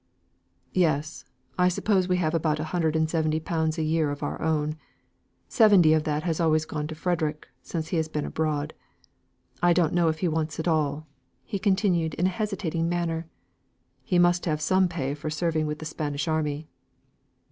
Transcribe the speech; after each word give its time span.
"Yes. 0.73 1.25
I 1.59 1.67
suppose 1.67 2.07
we 2.07 2.17
have 2.17 2.33
about 2.33 2.59
a 2.59 2.63
hundred 2.73 2.95
and 2.95 3.07
twenty 3.07 3.39
pounds 3.39 3.77
a 3.77 3.83
year 3.83 4.09
of 4.09 4.23
our 4.23 4.41
own. 4.41 4.75
Seventy 5.47 5.93
of 5.93 6.05
that 6.05 6.23
has 6.23 6.39
always 6.39 6.65
gone 6.65 6.87
to 6.87 6.95
Frederick, 6.95 7.47
since 7.61 7.89
he 7.89 7.97
has 7.97 8.07
been 8.07 8.25
abroad. 8.25 8.73
I 9.61 9.73
don't 9.73 9.93
know 9.93 10.07
if 10.07 10.21
he 10.21 10.27
wants 10.27 10.57
it 10.57 10.67
all," 10.67 11.05
he 11.43 11.59
continued 11.59 12.15
in 12.15 12.25
a 12.25 12.29
hesitating 12.31 12.89
manner. 12.89 13.27
"He 14.03 14.17
must 14.17 14.45
have 14.45 14.59
some 14.59 14.87
pay 14.87 15.13
for 15.13 15.29
serving 15.29 15.67
with 15.67 15.77
the 15.77 15.85
Spanish 15.85 16.27
army." 16.27 16.67